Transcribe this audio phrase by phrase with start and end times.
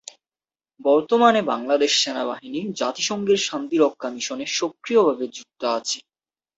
[0.79, 5.97] বর্তমানে বাংলাদেশ সেনাবাহিনী জাতিসংঘের শান্তিরক্ষা মিশনে সক্রিয়ভাবে যুক্ত আছে।